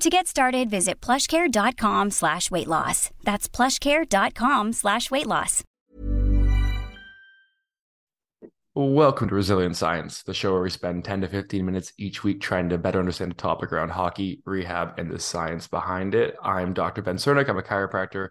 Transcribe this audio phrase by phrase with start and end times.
[0.00, 3.10] To get started, visit plushcare.com slash weight loss.
[3.22, 5.62] That's plushcare.com slash weight loss.
[8.76, 12.40] Welcome to Resilient Science, the show where we spend 10 to 15 minutes each week
[12.40, 16.34] trying to better understand a topic around hockey, rehab, and the science behind it.
[16.42, 17.00] I'm Dr.
[17.00, 17.48] Ben Csiernik.
[17.48, 18.30] I'm a chiropractor.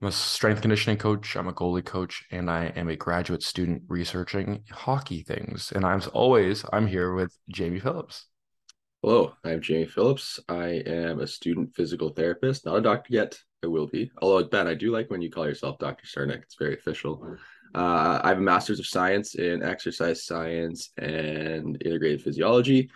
[0.00, 1.34] I'm a strength conditioning coach.
[1.34, 5.72] I'm a goalie coach, and I am a graduate student researching hockey things.
[5.74, 8.26] And I'm always I'm here with Jamie Phillips.
[9.02, 10.38] Hello, I'm Jamie Phillips.
[10.46, 13.40] I am a student physical therapist, not a doctor yet.
[13.64, 14.10] I will be.
[14.20, 16.04] Although, Ben, I do like when you call yourself Dr.
[16.06, 16.42] Csiernik.
[16.42, 17.34] It's very official.
[17.74, 22.90] Uh, I have a master's of science in exercise science and integrated physiology.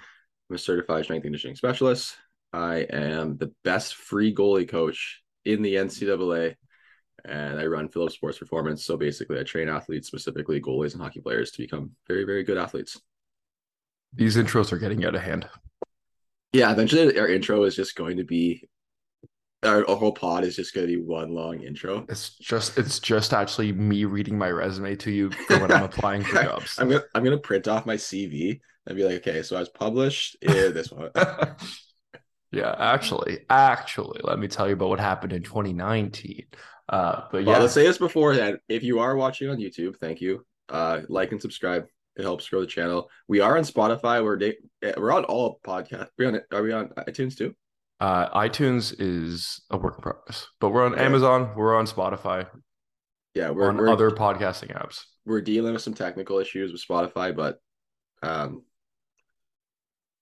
[0.51, 2.19] I'm a certified strength conditioning specialist.
[2.53, 6.55] I am the best free goalie coach in the NCAA,
[7.25, 8.85] and I run Phillips Sports Performance.
[8.85, 12.59] So basically, I train athletes, specifically goalies and hockey players, to become very, very good
[12.59, 13.01] athletes.
[14.13, 15.49] These intros are getting out of hand.
[16.55, 18.69] Yeah, eventually our intro is just going to be
[19.65, 22.07] our, our whole pod is just going to be one long intro.
[22.09, 26.23] It's just it's just actually me reading my resume to you for when I'm applying
[26.23, 26.79] for jobs.
[26.79, 29.69] I'm gonna I'm gonna print off my CV and be like, okay, so I was
[29.69, 31.11] published in this one.
[32.53, 36.47] yeah, actually, actually, let me tell you about what happened in 2019.
[36.89, 38.61] Uh, but yeah, well, let's say this before that.
[38.69, 40.47] If you are watching on YouTube, thank you.
[40.69, 41.87] Uh, like and subscribe.
[42.17, 43.11] It helps grow the channel.
[43.27, 44.23] We are on Spotify.
[44.23, 44.59] We're da-
[44.97, 46.03] we're on all podcasts.
[46.03, 47.55] Are we on Are we on iTunes too?
[48.01, 51.53] Uh, iTunes is a work in progress, but we're on Amazon.
[51.57, 52.47] We're on Spotify.
[53.35, 55.03] Yeah, we're on we're, other podcasting apps.
[55.25, 57.59] We're dealing with some technical issues with Spotify, but
[58.23, 58.63] um,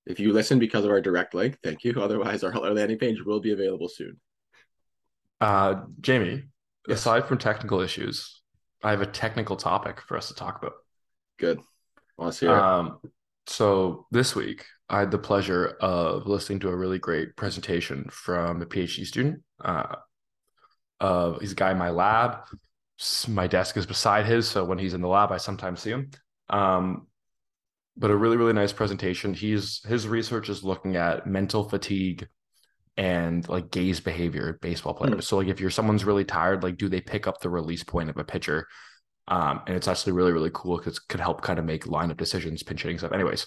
[0.06, 1.92] if you listen because of our direct link, thank you.
[2.00, 4.18] Otherwise, our landing page will be available soon.
[5.40, 6.44] Uh, Jamie,
[6.86, 7.00] yes.
[7.00, 8.42] aside from technical issues,
[8.82, 10.74] I have a technical topic for us to talk about.
[11.38, 11.60] Good.
[12.18, 12.98] Let's hear um,
[13.46, 18.62] so this week, I had the pleasure of listening to a really great presentation from
[18.62, 19.42] a PhD student.
[19.62, 19.96] Uh,
[21.00, 22.38] uh, he's a guy in my lab.
[23.28, 26.10] My desk is beside his, so when he's in the lab, I sometimes see him.
[26.50, 27.08] Um,
[27.96, 29.34] but a really, really nice presentation.
[29.34, 32.28] He's his research is looking at mental fatigue
[32.96, 35.16] and like gaze behavior baseball players.
[35.16, 35.24] Mm.
[35.24, 38.08] So like if you're someone's really tired, like do they pick up the release point
[38.08, 38.68] of a pitcher?
[39.32, 42.18] Um, and it's actually really, really cool because it could help kind of make lineup
[42.18, 43.12] decisions, pinch hitting stuff.
[43.12, 43.46] Anyways,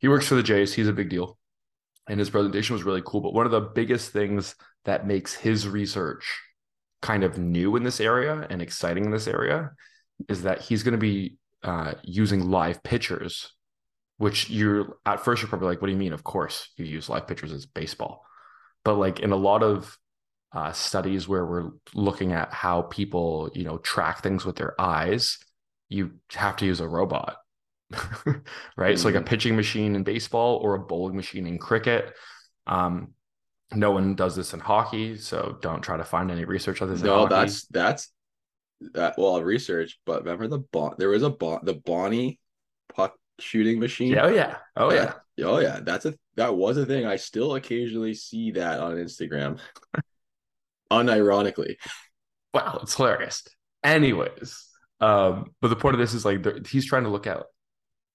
[0.00, 0.74] he works for the Jays.
[0.74, 1.38] He's a big deal.
[2.08, 3.20] And his presentation was really cool.
[3.20, 6.40] But one of the biggest things that makes his research
[7.02, 9.70] kind of new in this area and exciting in this area
[10.28, 13.52] is that he's going to be uh, using live pitchers,
[14.16, 16.12] which you're at first you're probably like, what do you mean?
[16.12, 18.24] Of course, you use live pitchers as baseball.
[18.84, 19.96] But like in a lot of
[20.54, 25.38] uh, studies where we're looking at how people, you know, track things with their eyes,
[25.88, 27.36] you have to use a robot,
[27.90, 28.02] right?
[28.26, 28.82] Mm-hmm.
[28.82, 32.12] It's like a pitching machine in baseball or a bowling machine in cricket.
[32.66, 33.14] Um,
[33.74, 37.00] no one does this in hockey, so don't try to find any research on this.
[37.00, 38.12] No, that's that's
[38.92, 39.14] that.
[39.16, 42.38] Well, research, but remember the bon- there was a bon- the Bonnie
[42.94, 44.18] puck shooting machine.
[44.18, 45.80] Oh yeah, oh yeah, oh yeah.
[45.82, 47.06] That's a that was a thing.
[47.06, 49.58] I still occasionally see that on Instagram
[50.92, 51.76] unironically.
[52.54, 53.44] Wow, it's hilarious.
[53.82, 54.68] Anyways,
[55.00, 57.42] um, but the point of this is like he's trying to look at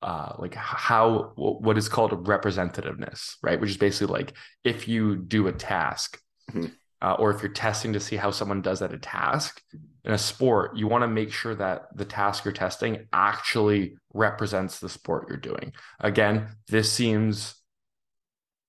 [0.04, 4.34] uh like how what is called representativeness right which is basically like
[4.64, 6.22] if you do a task
[6.52, 6.68] mm-hmm.
[7.02, 9.60] uh, or if you're testing to see how someone does at a task
[10.08, 14.80] in a sport, you want to make sure that the task you're testing actually represents
[14.80, 15.74] the sport you're doing.
[16.00, 17.56] Again, this seems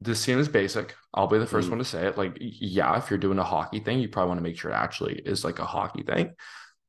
[0.00, 0.95] this seems basic.
[1.12, 2.17] I'll be the 1st mm one to say it.
[2.19, 4.75] Like, yeah, if you're doing a hockey thing, you probably want to make sure it
[4.75, 6.35] actually is like a hockey thing.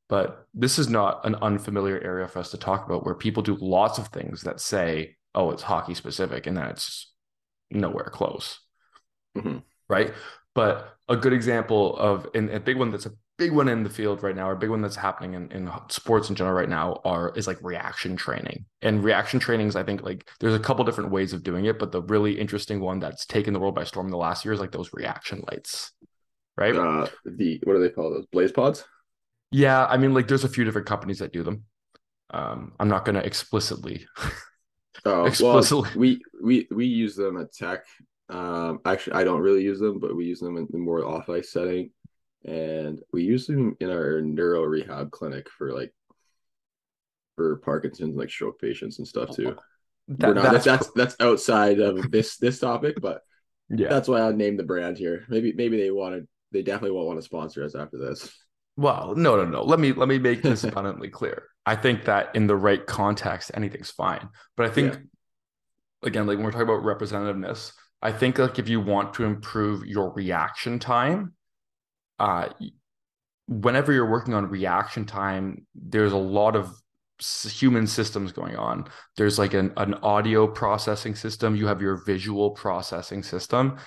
[0.08, 3.56] But this is not an unfamiliar area for us to talk about where people do
[3.60, 7.12] lots of things that say, oh, it's hockey specific, and then it's
[7.70, 8.60] nowhere close.
[9.36, 9.58] Mm-hmm.
[9.88, 10.12] Right.
[10.54, 13.90] But a good example of, and a big one that's a big one in the
[13.90, 17.00] field right now, or big one that's happening in, in sports in general right now,
[17.06, 18.66] are is like reaction training.
[18.82, 21.90] And reaction trainings, I think like there's a couple different ways of doing it, but
[21.90, 24.60] the really interesting one that's taken the world by storm in the last year is
[24.60, 25.92] like those reaction lights,
[26.58, 26.76] right?
[26.76, 28.26] Uh, the what do they call those?
[28.26, 28.84] Blaze pods.
[29.50, 31.64] Yeah, I mean, like there's a few different companies that do them.
[32.28, 34.06] Um, I'm not to explicitly.
[35.06, 35.88] oh, explicitly.
[35.88, 37.84] Well, we we we use them at Tech.
[38.28, 41.30] Um, actually, I don't really use them, but we use them in the more off
[41.30, 41.90] ice setting
[42.44, 45.92] and we use them in our neuro rehab clinic for like
[47.36, 49.56] for Parkinson's like stroke patients and stuff too.
[50.08, 53.22] That, not, that's that's, that's outside of this this topic, but
[53.68, 55.24] yeah, that's why I named the brand here.
[55.28, 58.32] Maybe maybe they wanted they definitely won't want to sponsor us after this.
[58.76, 59.62] Well, no, no, no.
[59.62, 61.44] Let me let me make this abundantly clear.
[61.66, 64.28] I think that in the right context, anything's fine.
[64.56, 66.08] But I think yeah.
[66.08, 67.72] again, like when we're talking about representativeness,
[68.02, 71.34] I think like if you want to improve your reaction time,
[72.20, 72.50] uh,
[73.48, 76.70] whenever you're working on reaction time, there's a lot of
[77.50, 78.84] human systems going on.
[79.16, 83.78] There's like an, an audio processing system, you have your visual processing system,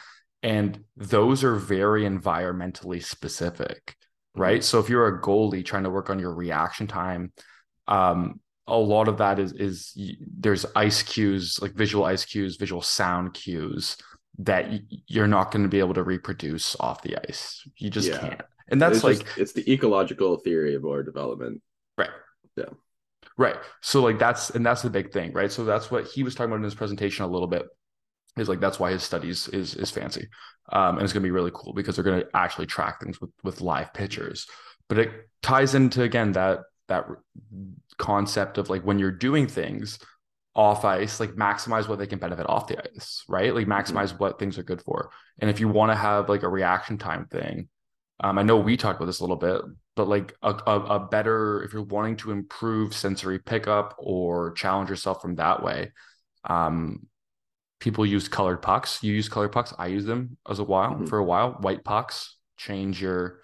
[0.42, 3.96] and those are very environmentally specific,
[4.36, 4.60] right?
[4.60, 4.64] Mm-hmm.
[4.64, 7.32] So if you're a goalie trying to work on your reaction time,
[7.88, 9.94] um, a lot of that is is
[10.40, 13.98] there's ice cues like visual ice cues, visual sound cues
[14.40, 14.68] that
[15.08, 17.68] you're not going to be able to reproduce off the ice.
[17.78, 18.18] You just yeah.
[18.18, 18.42] can't.
[18.70, 21.62] And that's it's like just, it's the ecological theory of our development.
[21.98, 22.10] Right.
[22.56, 22.66] Yeah.
[23.38, 23.56] Right.
[23.82, 25.52] So like that's and that's the big thing, right?
[25.52, 27.68] So that's what he was talking about in his presentation a little bit.
[28.38, 30.28] Is like that's why his studies is is fancy.
[30.72, 33.62] Um, and it's gonna be really cool because they're gonna actually track things with with
[33.62, 34.48] live pictures.
[34.90, 37.06] But it ties into again that that
[37.98, 40.00] concept of like when you're doing things
[40.56, 43.54] off ice, like maximize what they can benefit off the ice, right?
[43.54, 43.72] Like mm-hmm.
[43.72, 44.18] maximize mm-hmm.
[44.18, 45.12] what things are good for.
[45.40, 47.70] And if you want to have like a reaction time thing,
[48.20, 49.62] um, I know we talked about this a little bit,
[49.96, 54.90] but like a, a, a, better, if you're wanting to improve sensory pickup or challenge
[54.90, 55.92] yourself from that way,
[56.46, 57.08] um,
[57.80, 59.04] people use colored pucks.
[59.04, 59.74] You use colored pucks.
[59.78, 61.06] I use them as a while mm-hmm.
[61.06, 61.52] for a while.
[61.60, 63.40] White pucks change your.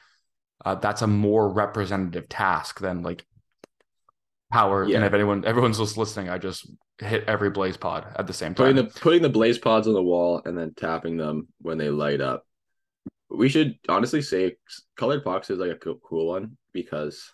[0.64, 3.26] Uh, that's a more representative task than like
[4.52, 4.88] power.
[4.88, 4.98] Yeah.
[4.98, 6.70] And if anyone, everyone's just listening, I just
[7.00, 8.68] hit every blaze pod at the same time.
[8.68, 11.90] Putting the putting the blaze pods on the wall and then tapping them when they
[11.90, 12.46] light up.
[13.30, 14.56] We should honestly say
[14.98, 17.32] colored pucks is like a cool, cool one because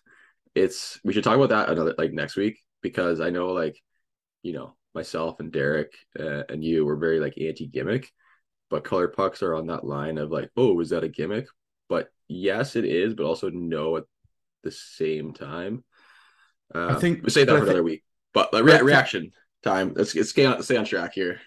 [0.53, 0.99] it's.
[1.03, 3.81] We should talk about that another like next week because I know like,
[4.43, 8.11] you know, myself and Derek uh, and you were very like anti gimmick,
[8.69, 11.47] but colored pucks are on that line of like, oh, is that a gimmick?
[11.87, 14.03] But yes, it is, but also no at
[14.63, 15.83] the same time.
[16.73, 18.03] Uh, I think we say that for another week.
[18.33, 19.31] But like, re- reaction
[19.63, 19.93] time.
[19.95, 21.39] Let's, let's stay on, stay on track here.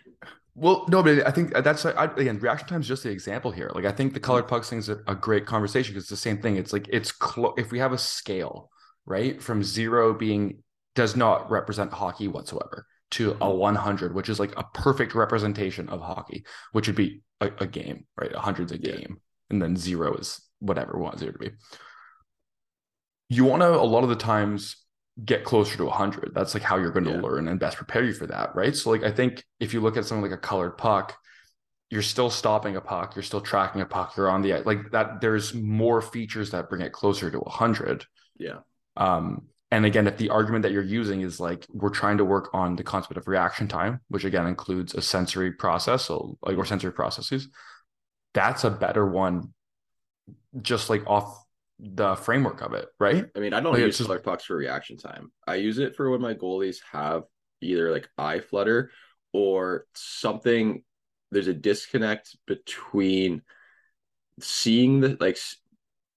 [0.55, 3.71] Well, no, but I think that's I, again reaction time is just the example here.
[3.75, 6.17] Like I think the colored pucks thing is a, a great conversation because it's the
[6.17, 6.57] same thing.
[6.57, 7.55] It's like it's close.
[7.57, 8.71] If we have a scale,
[9.07, 10.63] right, from zero being
[10.97, 16.01] does not represent hockey whatsoever to a 100, which is like a perfect representation of
[16.01, 18.35] hockey, which would be a, a game, right?
[18.35, 19.19] A hundred's a game,
[19.51, 21.51] and then zero is whatever we want zero to be.
[23.29, 24.77] You want to a lot of the times
[25.25, 27.21] get closer to 100 that's like how you're going to yeah.
[27.21, 28.77] learn and best prepare you for that right?
[28.77, 31.19] So like i think if you look at something like a colored puck
[31.91, 35.21] you're still stopping a puck you're still tracking a puck you're on the like that
[35.21, 38.05] there's more features that bring it closer to 100
[38.39, 38.59] yeah.
[38.97, 42.51] Um and again if the argument that you're using is like we're trying to work
[42.53, 46.65] on the concept of reaction time which again includes a sensory process so like or
[46.65, 47.49] sensory processes
[48.35, 49.53] that's a better one
[50.63, 51.45] just like off
[51.79, 53.27] the framework of it, right?
[53.37, 54.09] I mean, I don't like use just...
[54.09, 55.31] color pucks for reaction time.
[55.47, 57.23] I use it for when my goalies have
[57.61, 58.91] either like eye flutter
[59.33, 60.83] or something.
[61.31, 63.43] There's a disconnect between
[64.41, 65.39] seeing the like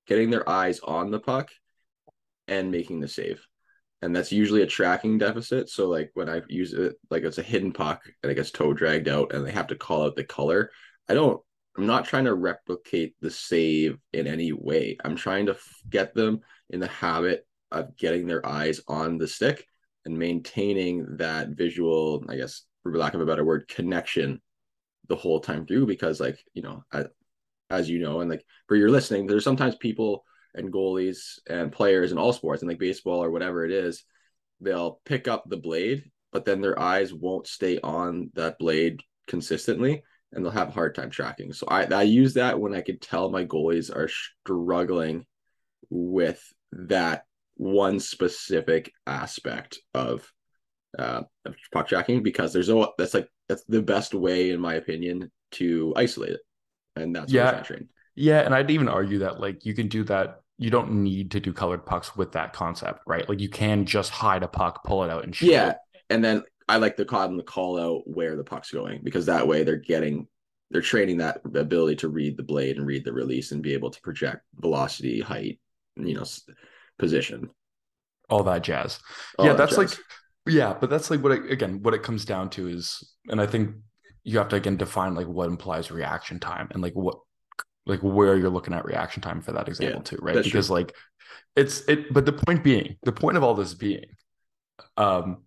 [0.07, 1.49] getting their eyes on the puck
[2.47, 3.45] and making the save.
[4.01, 5.69] And that's usually a tracking deficit.
[5.69, 8.73] So like when I use it, like it's a hidden puck and it gets toe
[8.73, 10.71] dragged out and they have to call out the color.
[11.07, 11.39] I don't
[11.77, 14.97] I'm not trying to replicate the save in any way.
[15.03, 19.27] I'm trying to f- get them in the habit of getting their eyes on the
[19.27, 19.65] stick
[20.05, 24.41] and maintaining that visual, I guess, for lack of a better word, connection
[25.07, 25.85] the whole time through.
[25.85, 27.07] Because, like, you know, as,
[27.69, 32.11] as you know, and like for your listening, there's sometimes people and goalies and players
[32.11, 34.03] in all sports and like baseball or whatever it is,
[34.59, 40.03] they'll pick up the blade, but then their eyes won't stay on that blade consistently
[40.33, 41.53] and they'll have a hard time tracking.
[41.53, 45.25] So I, I use that when I can tell my goalies are struggling
[45.89, 47.23] with that
[47.55, 50.31] one specific aspect of
[50.97, 54.75] uh of puck tracking because there's no that's like that's the best way in my
[54.75, 56.41] opinion to isolate it
[56.95, 57.63] and that's yeah
[58.15, 61.39] yeah and i'd even argue that like you can do that you don't need to
[61.39, 65.03] do colored pucks with that concept right like you can just hide a puck pull
[65.03, 65.77] it out and shoot yeah it.
[66.09, 69.25] and then i like the call them to call out where the puck's going because
[69.25, 70.27] that way they're getting
[70.71, 73.89] they're training that ability to read the blade and read the release and be able
[73.91, 75.59] to project velocity height
[75.97, 76.23] you know
[76.97, 77.49] position
[78.29, 78.99] all that jazz
[79.37, 79.77] All yeah that that's jazz.
[79.77, 79.89] like
[80.47, 83.45] yeah but that's like what it, again what it comes down to is and i
[83.45, 83.75] think
[84.23, 87.17] you have to again define like what implies reaction time and like what
[87.85, 90.77] like where you're looking at reaction time for that example Yeah, too right because true.
[90.77, 90.95] like
[91.55, 94.05] it's it but the point being the point of all this being
[94.97, 95.43] um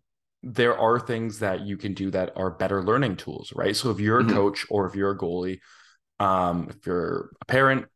[0.47, 3.99] there are things that you can do that are better learning tools right so if
[3.99, 4.35] you're a Mhm.
[4.35, 5.61] coach or if you're a goalie
[6.21, 7.87] um if you're a parent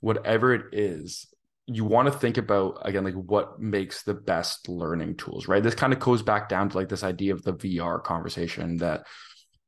[0.00, 1.26] whatever it is
[1.66, 5.74] you want to think about again like what makes the best learning tools right this
[5.74, 9.04] kind of goes back down to like this idea of the vr conversation that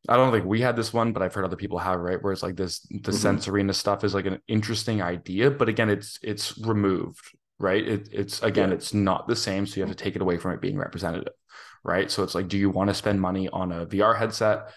[0.09, 2.33] i don't think we had this one but i've heard other people have right where
[2.33, 3.15] it's like this the Mhm.
[3.15, 7.25] sensory stuff is like an interesting idea but again it's it's removed
[7.59, 8.77] right it, it's again Yeah.
[8.77, 11.35] it's not the same so you have to take it away from it being representative
[11.83, 12.11] right?
[12.11, 14.73] So it's like do you want to spend money on a vr headset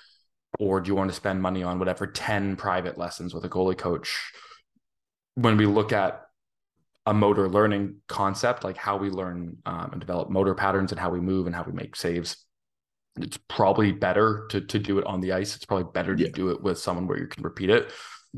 [0.59, 3.77] or do you want to spend money on whatever 10 private lessons with a goalie
[3.77, 4.31] coach?
[5.35, 6.21] When we look at
[7.05, 11.09] a motor learning concept like how we learn um, and develop motor patterns and how
[11.09, 12.45] we move and how we make saves
[13.17, 15.55] it's probably better to to do it on the ice.
[15.55, 16.29] It's probably better to Yeah.
[16.33, 17.91] do it with someone where you can repeat it.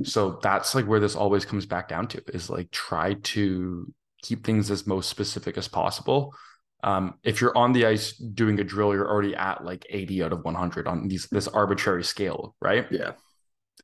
[0.04, 4.46] So that's like where this always comes back down to is like try to keep
[4.46, 6.34] things as most specific as possible
[6.86, 10.34] um, if you're on the ice doing a drill you're already at like 80 out
[10.34, 13.12] of 100 on these this arbitrary scale right yeah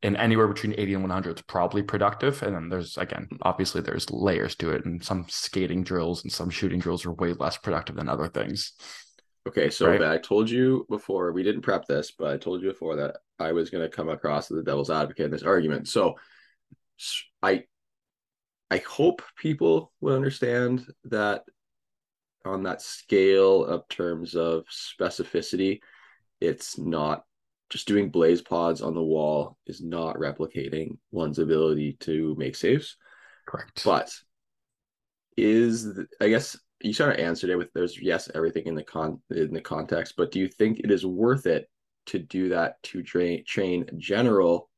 [0.04, 4.10] and anywhere between 80 and 100 is probably productive and then there's again obviously there's
[4.10, 7.96] layers to it and some skating drills and some shooting drills are way less productive
[7.98, 8.74] than other things
[9.48, 10.04] Okay, so Right.
[10.04, 13.54] I told you before we didn't prep this, but I told you before that I
[13.54, 15.88] was going to come across as the devil's advocate in this argument.
[15.88, 16.16] So
[17.42, 17.64] I
[18.70, 21.44] I hope people would understand that
[22.46, 25.80] on that scale of terms of specificity,
[26.40, 27.24] it's not
[27.70, 32.98] just doing blaze pods on the wall is not replicating one's ability to make saves.
[33.48, 33.84] Correct.
[33.86, 34.14] But
[35.38, 38.84] is the, I guess you sort of answered it with there's yes everything in the
[38.84, 41.70] con in the context, but do you think it is worth it
[42.08, 44.70] to do that to train train general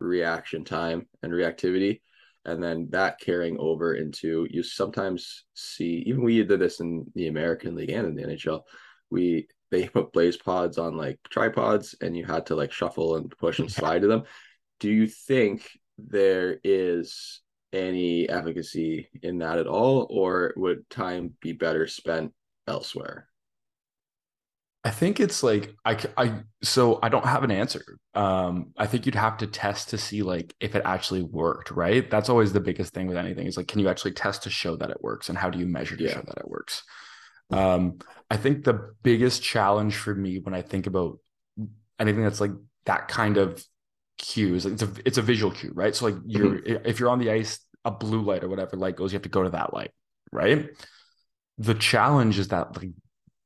[0.00, 2.00] reaction time and reactivity,
[2.44, 7.28] and then that carrying over into you sometimes see even we did this in the
[7.28, 8.62] American League and in the NHL,
[9.10, 13.36] we they put blaze pods on like tripods and you had to like shuffle and
[13.38, 14.22] push and slide to them.
[14.80, 15.68] Do you think
[15.98, 17.40] there is
[17.72, 22.32] any efficacy in that at all, or would time be better spent
[22.66, 23.27] elsewhere?
[24.84, 27.82] I think it's like I, I so i don't have an answer.
[28.14, 32.08] Um i think you'd have to test to see like if it actually worked right?
[32.10, 34.76] That's always the biggest thing with anything is like can you actually test to show
[34.76, 36.14] that it works and how do you measure to Yeah.
[36.14, 36.82] show that it works?
[37.50, 37.98] Um
[38.30, 41.18] i think the biggest challenge for me when i think about
[41.98, 42.52] anything that's like
[42.84, 43.62] that kind of
[44.18, 45.94] cue is like it's a it's a visual cue right?
[45.94, 49.12] So like you're if you're on the ice a blue light or whatever light goes
[49.12, 49.90] you have to go to that light
[50.32, 50.70] right?
[51.58, 52.90] The challenge is that like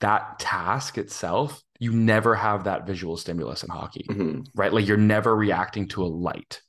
[0.03, 4.47] that task itself you never have that visual stimulus in hockey Mhm.
[4.55, 4.73] right?
[4.73, 6.61] Like you're never reacting to a light.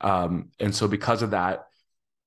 [0.00, 1.64] Um and so because of that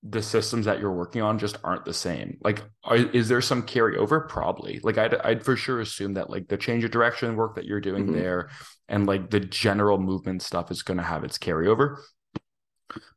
[0.03, 2.37] the systems that you're working on just aren't the same.
[2.41, 4.29] Like are, is there some carryover?
[4.29, 4.79] Probably.
[4.81, 7.81] Like I'd, I'd for sure assume that like the change of direction work that you're
[7.81, 8.13] doing Mhm.
[8.13, 8.49] there
[8.87, 11.97] and like the general movement stuff is going to have its carryover.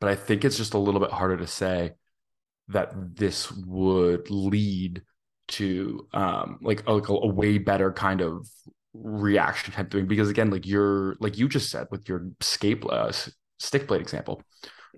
[0.01, 1.93] But i think it's just a little bit harder to say
[2.69, 5.03] that this would lead
[5.49, 8.49] to um like a, like a, way better kind of
[8.95, 13.11] reaction type thing because again like you're like you just said with your skate uh,
[13.59, 14.43] stick blade example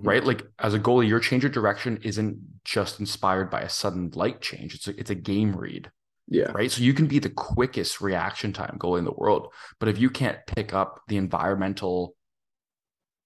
[0.01, 0.07] Mhm.
[0.07, 4.11] right like as a goalie your change of direction isn't just inspired by a sudden
[4.15, 5.89] light change it's a, it's a game read
[6.27, 6.51] Yeah.
[6.53, 9.99] right so you can be the quickest reaction time goalie in the world but if
[10.01, 12.17] you can't pick up the environmental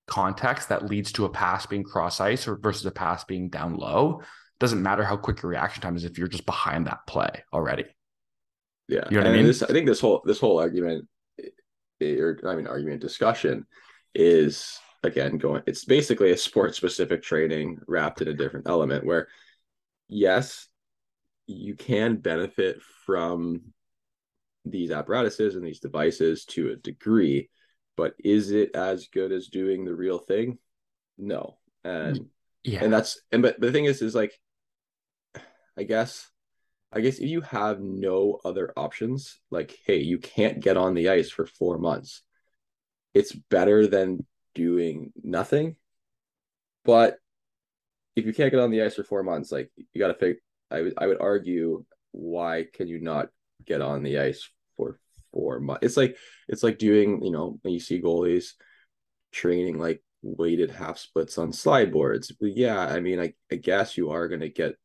[0.07, 3.75] context that leads to a pass being cross ice or versus a pass being down
[3.77, 4.23] low
[4.61, 7.85] doesn't matter how quick your reaction time is if you're just behind that play already
[8.89, 9.05] Yeah.
[9.11, 9.47] You know what I mean?
[9.47, 11.07] This, I think this whole this whole argument,
[12.01, 13.67] eh, or I mean argument discussion,
[14.15, 15.63] is again going.
[15.67, 19.29] It's basically a sport specific training wrapped in a different element where
[20.09, 20.69] yes,
[21.47, 23.63] you can benefit from
[24.65, 27.51] these apparatuses and these devices to a degree,
[27.97, 30.59] but is it as good as doing the real thing?
[31.17, 31.59] No.
[31.85, 32.29] And
[32.65, 32.83] yeah.
[32.83, 34.33] and that's and but the thing is is like
[35.79, 36.29] I guess
[36.93, 41.11] I guess if you have no other options, like hey, you can't get on the
[41.11, 42.23] ice for 4 months.
[43.15, 45.77] It's better than doing nothing.
[46.85, 47.19] But
[48.17, 50.41] if you can't get on the ice for 4 months, like you got to figure
[50.71, 53.29] I would I would argue why can you not
[53.65, 54.99] get on the ice for
[55.33, 55.85] four months?
[55.85, 56.17] It's like
[56.49, 58.53] it's like doing you know when you see goalies
[59.33, 62.33] training like weighted half splits on slide boards.
[62.33, 64.77] But yeah, I mean I I guess you are going to get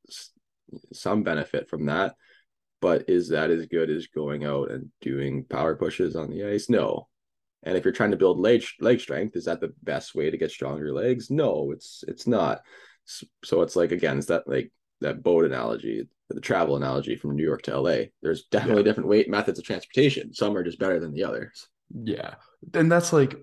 [0.91, 2.15] some benefit from that,
[2.81, 6.69] but is that as good as going out and doing power pushes on the ice?
[6.69, 7.07] No.
[7.63, 10.37] And if you're trying to build leg leg strength, is that the best way to
[10.37, 11.31] get stronger legs?
[11.31, 12.61] No, it's it's not.
[13.43, 17.43] So it's like again, it's that like that boat analogy, the travel analogy from New
[17.43, 18.05] York to LA.
[18.21, 18.87] There's definitely yeah.
[18.87, 20.33] different weight methods of transportation.
[20.33, 21.67] Some are just better than the others.
[22.03, 22.35] Yeah.
[22.73, 23.35] And that's like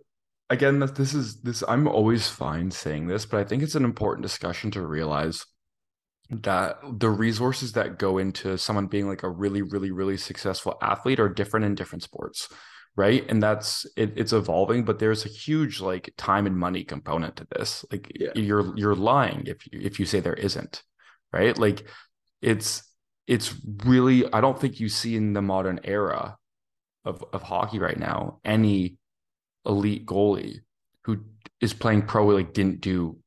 [0.51, 3.85] again that this is this I'm always fine saying this, but I think it's an
[3.85, 5.47] important discussion to realize
[6.31, 11.21] that the resources that go into someone being like a really really really successful athlete
[11.21, 12.49] are different in different sports
[12.97, 17.35] right and that's it, it's evolving but there's a huge like time and money component
[17.37, 18.31] to this like yeah.
[18.35, 20.83] you're you're lying if you if you say there isn't
[21.33, 21.57] right?
[21.57, 21.87] Like
[22.43, 22.83] it's
[23.27, 26.37] it's really I don't think you see in the modern era
[27.05, 28.97] of of hockey right now any
[29.65, 30.59] elite goalie
[31.05, 31.19] who
[31.61, 33.19] is playing pro like didn't do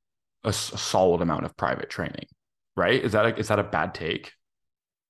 [0.44, 2.28] a, a solid amount of private training,
[2.76, 3.04] right?
[3.04, 4.34] Is that a, is that a bad take?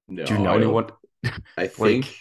[0.08, 0.88] No, do you know I anyone?
[1.58, 2.16] I think like,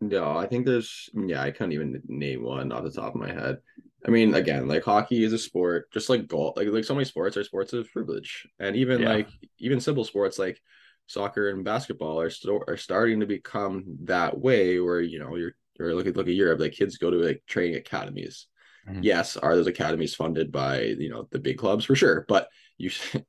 [0.00, 3.32] no, I think there's yeah, I can't even name one off the top of my
[3.32, 3.58] head.
[4.06, 7.04] I mean, again, like hockey is a sport, just like golf, like like so many
[7.04, 9.10] sports are sports of privilege, and even yeah.
[9.10, 10.60] like even simple sports like
[11.06, 15.54] soccer and basketball are still are starting to become that way, where you know you're
[15.78, 18.46] or look at look at Europe, like kids go to like training academies.
[18.88, 19.02] Mm-hmm.
[19.02, 22.24] Yes, are those academies funded by you know the big clubs for sure?
[22.28, 22.90] But you,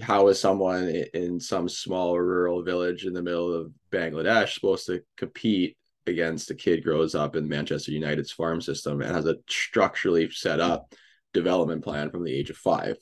[0.00, 5.02] how is someone in some small rural village in the middle of Bangladesh supposed to
[5.16, 5.76] compete
[6.06, 10.60] against a kid grows up in Manchester United's farm system and has a structurally set
[10.60, 10.92] up
[11.32, 12.96] development plan from the age of five.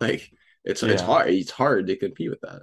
[0.00, 0.30] Like
[0.64, 0.90] it's yeah.
[0.90, 1.30] it's hard.
[1.30, 2.62] It's hard to compete with that.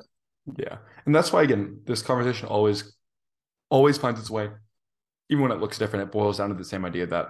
[0.58, 2.96] Yeah, and that's why again, this conversation always
[3.70, 4.50] always finds its way,
[5.30, 6.08] even when it looks different.
[6.08, 7.30] It boils down to the same idea that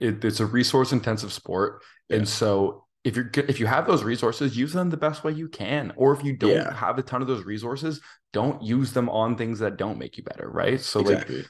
[0.00, 2.18] it, it's a resource intensive sport, yeah.
[2.18, 5.48] and so if you're if you have those resources, use them the best way you
[5.48, 5.92] can.
[5.96, 6.74] Or if you don't yeah.
[6.74, 8.00] have a ton of those resources,
[8.32, 10.80] don't use them on things that don't make you better, right?
[10.80, 11.38] So exactly.
[11.38, 11.46] like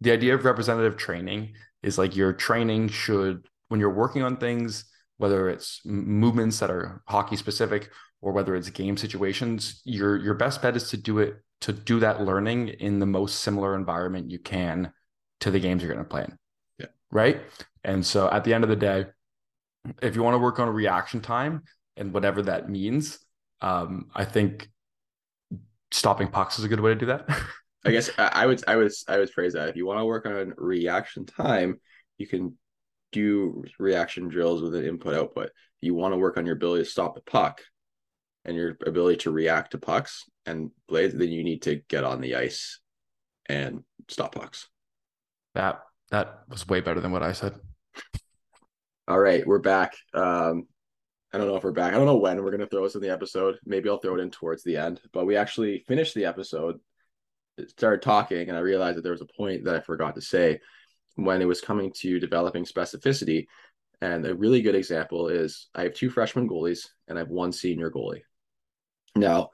[0.00, 4.86] the idea of representative training is like your training should when you're working on things,
[5.18, 7.90] whether it's movements that are hockey specific
[8.22, 12.00] or whether it's game situations, your your best bet is to do it to do
[12.00, 14.92] that learning in the most similar environment you can
[15.40, 16.38] to the games you're going to play in.
[16.78, 16.86] Yeah.
[17.10, 17.40] Right.
[17.84, 19.06] And so at the end of the day,
[20.02, 21.62] if you want to work on reaction time
[21.96, 23.18] and whatever that means,
[23.60, 24.68] um, I think
[25.90, 27.28] stopping pucks is a good way to do that.
[27.84, 30.26] I guess I would I would I would phrase that if you want to work
[30.26, 31.80] on reaction time,
[32.18, 32.58] you can
[33.12, 35.46] do reaction drills with an input output.
[35.46, 37.62] If you want to work on your ability to stop the puck
[38.44, 42.20] and your ability to react to pucks and blades, then you need to get on
[42.20, 42.80] the ice
[43.48, 44.68] and stop pucks.
[45.54, 47.54] That that was way better than what I said.
[49.08, 49.94] All right, we're back.
[50.14, 50.66] Um,
[51.32, 51.94] I don't know if we're back.
[51.94, 53.56] I don't know when we're gonna throw this in the episode.
[53.64, 55.00] Maybe I'll throw it in towards the end.
[55.12, 56.80] But we actually finished the episode,
[57.68, 60.58] started talking, and I realized that there was a point that I forgot to say
[61.14, 63.46] when it was coming to developing specificity.
[64.00, 67.52] And a really good example is I have two freshman goalies and I have one
[67.52, 68.22] senior goalie.
[69.14, 69.50] Now,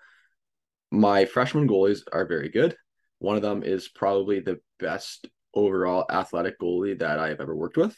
[0.90, 2.74] my freshman goalies are very good.
[3.18, 7.76] One of them is probably the best overall athletic goalie that I have ever worked
[7.76, 7.94] with.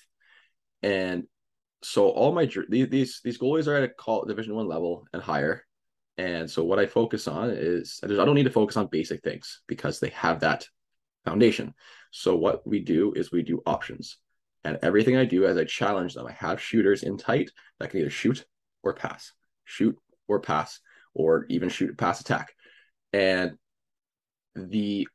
[0.82, 1.28] And
[1.84, 5.64] so all my these these goalies are at a call division one level and higher.
[6.16, 9.60] And so what i focus on is i don't need to focus on basic things
[9.66, 10.66] because they have that
[11.24, 11.74] foundation.
[12.10, 14.18] So what we do is we do options.
[14.64, 18.00] And everything i do as i challenge them i have shooters in tight that can
[18.00, 18.44] either shoot
[18.82, 19.32] or pass
[19.64, 20.80] shoot or pass
[21.12, 22.52] or even shoot pass attack.
[23.12, 23.52] And
[24.54, 25.06] the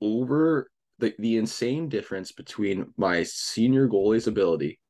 [0.00, 4.80] over the, the insane difference between my senior goalie's ability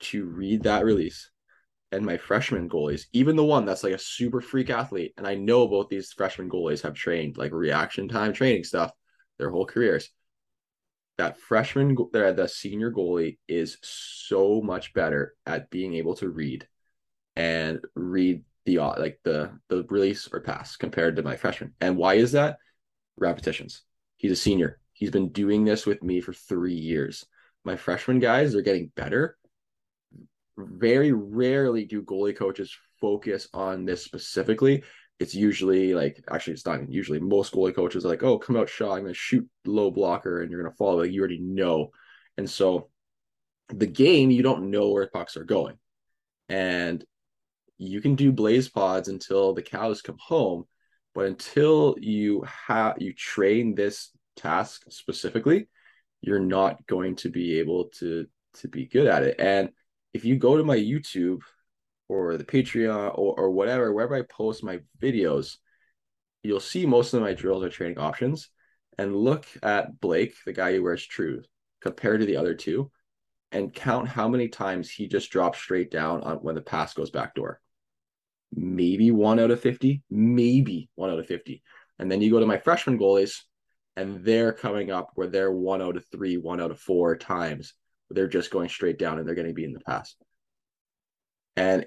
[0.00, 1.30] to read that release
[1.92, 5.34] and my freshman goalies, even the one that's like a super freak athlete, and I
[5.34, 8.90] know both these freshman goalies have trained like reaction time training stuff
[9.38, 10.10] their whole careers.
[11.18, 16.66] That freshman, the senior goalie is so much better at being able to read
[17.36, 21.72] and read the uh, like the the release or pass compared to my freshman.
[21.80, 22.58] And why is that?
[23.16, 23.82] Repetitions.
[24.18, 24.78] He's a senior.
[24.92, 27.24] He's been doing this with me for three years.
[27.64, 29.38] My freshman guys are getting better.
[30.58, 34.82] Very rarely do goalie coaches focus on this specifically.
[35.18, 38.68] It's usually like actually it's not usually most goalie coaches are like, oh, come out
[38.68, 41.02] shot, I'm gonna shoot low blocker and you're gonna follow.
[41.02, 41.90] Like you already know.
[42.36, 42.90] And so
[43.68, 45.76] the game, you don't know where pucks are going.
[46.48, 47.04] And
[47.78, 50.64] you can do blaze pods until the cows come home
[51.14, 55.68] but until you have you train this task specifically
[56.20, 59.70] you're not going to be able to to be good at it and
[60.16, 61.40] if you go to my youtube
[62.08, 65.56] or the patreon or, or whatever wherever i post my videos
[66.42, 68.50] you'll see most of my drills are training options
[68.98, 71.42] and look at blake the guy who wears true
[71.80, 72.90] compared to the other two
[73.52, 77.10] and count how many times he just drops straight down on when the pass goes
[77.10, 77.60] back door
[78.56, 81.62] maybe one out of 50, maybe one out of 50.
[81.98, 83.42] And then you go to my freshman goalies,
[83.96, 87.74] and they're coming up where they're one out of three, one out of four times.
[88.10, 90.14] They're just going straight down and they're getting beat in the pass.
[91.56, 91.86] And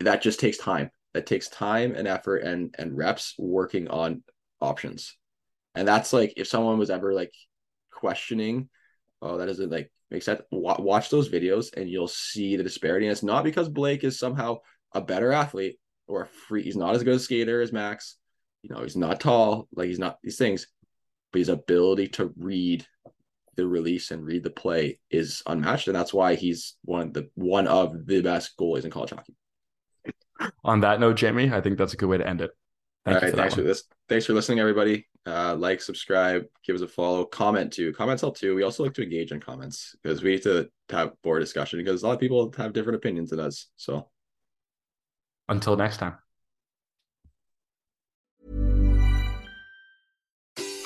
[0.00, 0.90] that just takes time.
[1.14, 4.22] That takes time and effort and and reps working on
[4.60, 5.16] options.
[5.74, 7.32] And that's like if someone was ever like
[7.90, 8.68] questioning,
[9.22, 10.40] oh, that doesn't like make sense.
[10.50, 13.06] Watch those videos and you'll see the disparity.
[13.06, 14.58] And it's not because Blake is somehow
[14.94, 16.62] a better athlete or a free.
[16.62, 18.16] He's not as good a skater as Max.
[18.62, 19.68] You know, he's not tall.
[19.74, 20.66] Like he's not these things,
[21.32, 22.86] but his ability to read
[23.56, 27.30] the release and read the play is unmatched, and that's why he's one of the
[27.34, 29.34] one of the best goalies in college hockey.
[30.64, 32.50] On that note, Jamie, I think that's a good way to end it.
[33.04, 33.84] Thank All right, for thanks for this.
[34.08, 35.06] Thanks for listening, everybody.
[35.26, 37.92] Uh, like, subscribe, give us a follow, comment too.
[37.92, 38.54] Comments help too.
[38.54, 42.02] We also like to engage in comments because we need to have more discussion because
[42.02, 43.66] a lot of people have different opinions than us.
[43.76, 44.08] So
[45.48, 46.16] until next time.